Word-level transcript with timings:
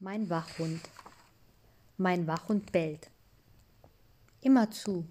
Mein 0.00 0.30
Wachhund. 0.30 0.80
Mein 1.96 2.28
Wachhund 2.28 2.70
bellt. 2.70 3.10
Immerzu, 4.40 5.08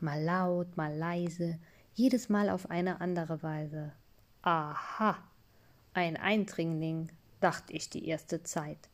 mal 0.00 0.22
laut, 0.22 0.74
mal 0.74 0.96
leise, 0.96 1.58
jedes 1.92 2.30
Mal 2.30 2.48
auf 2.48 2.70
eine 2.70 3.02
andere 3.02 3.42
Weise. 3.42 3.92
Aha, 4.40 5.18
ein 5.92 6.16
Eindringling, 6.16 7.12
dacht 7.40 7.64
ich 7.68 7.90
die 7.90 8.08
erste 8.08 8.42
Zeit. 8.42 8.88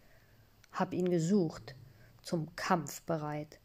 Hab 0.72 0.92
ihn 0.92 1.08
gesucht, 1.08 1.76
zum 2.20 2.56
Kampf 2.56 3.02
bereit. 3.02 3.60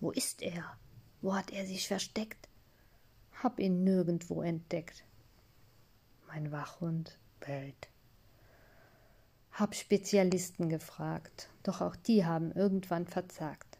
Wo 0.00 0.10
ist 0.10 0.42
er? 0.42 0.76
Wo 1.22 1.34
hat 1.34 1.50
er 1.50 1.64
sich 1.64 1.88
versteckt? 1.88 2.50
Hab 3.42 3.58
ihn 3.58 3.84
nirgendwo 3.84 4.42
entdeckt. 4.42 5.02
Mein 6.26 6.52
Wachhund 6.52 7.18
bellt. 7.40 7.88
Hab 9.58 9.74
Spezialisten 9.74 10.68
gefragt, 10.68 11.48
doch 11.62 11.80
auch 11.80 11.96
die 11.96 12.26
haben 12.26 12.52
irgendwann 12.52 13.06
verzagt. 13.06 13.78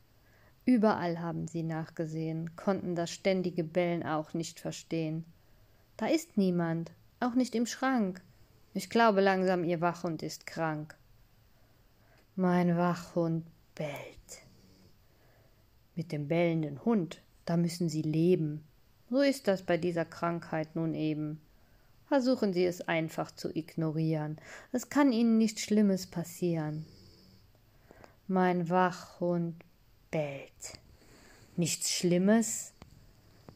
Überall 0.64 1.20
haben 1.20 1.48
sie 1.48 1.62
nachgesehen, 1.62 2.56
konnten 2.56 2.94
das 2.94 3.10
ständige 3.10 3.62
Bellen 3.62 4.02
auch 4.02 4.32
nicht 4.32 4.58
verstehen. 4.58 5.26
Da 5.98 6.06
ist 6.06 6.38
niemand, 6.38 6.92
auch 7.20 7.34
nicht 7.34 7.54
im 7.54 7.66
Schrank. 7.66 8.22
Ich 8.72 8.88
glaube 8.88 9.20
langsam, 9.20 9.64
ihr 9.64 9.82
Wachhund 9.82 10.22
ist 10.22 10.46
krank. 10.46 10.96
Mein 12.36 12.74
Wachhund 12.78 13.44
bellt. 13.74 13.90
Mit 15.94 16.10
dem 16.10 16.26
bellenden 16.26 16.86
Hund, 16.86 17.20
da 17.44 17.58
müssen 17.58 17.90
sie 17.90 18.00
leben. 18.00 18.64
So 19.10 19.20
ist 19.20 19.46
das 19.46 19.62
bei 19.62 19.76
dieser 19.76 20.06
Krankheit 20.06 20.74
nun 20.74 20.94
eben. 20.94 21.38
Versuchen 22.08 22.52
Sie 22.52 22.64
es 22.64 22.82
einfach 22.82 23.32
zu 23.32 23.54
ignorieren. 23.54 24.38
Es 24.70 24.88
kann 24.88 25.12
Ihnen 25.12 25.38
nichts 25.38 25.62
Schlimmes 25.62 26.06
passieren. 26.06 26.86
Mein 28.28 28.70
Wachhund 28.70 29.56
bellt. 30.10 30.78
Nichts 31.56 31.90
Schlimmes? 31.90 32.72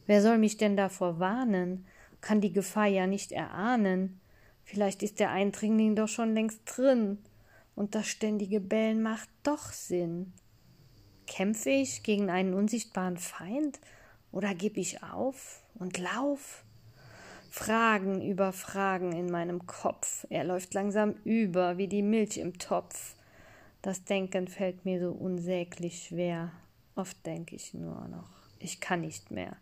Wer 0.05 0.21
soll 0.21 0.37
mich 0.37 0.57
denn 0.57 0.75
davor 0.75 1.19
warnen? 1.19 1.85
Kann 2.19 2.41
die 2.41 2.51
Gefahr 2.51 2.87
ja 2.87 3.07
nicht 3.07 3.31
erahnen. 3.31 4.19
Vielleicht 4.65 5.01
ist 5.01 5.19
der 5.19 5.31
Eindringling 5.31 5.95
doch 5.95 6.09
schon 6.09 6.33
längst 6.33 6.61
drin. 6.65 7.19
Und 7.75 7.95
das 7.95 8.07
ständige 8.07 8.59
Bellen 8.59 9.01
macht 9.01 9.29
doch 9.43 9.71
Sinn. 9.71 10.33
Kämpfe 11.25 11.69
ich 11.69 12.03
gegen 12.03 12.29
einen 12.29 12.53
unsichtbaren 12.53 13.17
Feind? 13.17 13.79
Oder 14.33 14.53
geb 14.55 14.75
ich 14.75 15.03
auf 15.03 15.63
und 15.75 15.97
lauf? 15.97 16.65
Fragen 17.53 18.21
über 18.21 18.53
Fragen 18.53 19.11
in 19.11 19.29
meinem 19.29 19.67
Kopf. 19.67 20.25
Er 20.29 20.45
läuft 20.45 20.73
langsam 20.73 21.15
über 21.25 21.77
wie 21.77 21.89
die 21.89 22.01
Milch 22.01 22.37
im 22.37 22.57
Topf. 22.57 23.15
Das 23.81 24.05
Denken 24.05 24.47
fällt 24.47 24.85
mir 24.85 25.01
so 25.01 25.11
unsäglich 25.11 26.03
schwer. 26.07 26.53
Oft 26.95 27.25
denke 27.25 27.57
ich 27.57 27.73
nur 27.73 28.07
noch, 28.07 28.29
ich 28.57 28.79
kann 28.79 29.01
nicht 29.01 29.31
mehr. 29.31 29.57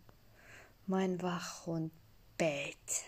Mein 0.86 1.20
Wachhund 1.20 1.90
bellt. 2.38 3.04